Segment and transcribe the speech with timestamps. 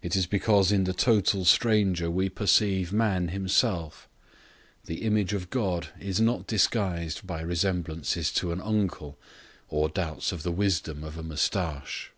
[0.00, 4.08] It is because in the total stranger we perceive man himself;
[4.86, 9.18] the image of God is not disguised by resemblances to an uncle
[9.68, 12.10] or doubts of the wisdom of a moustache.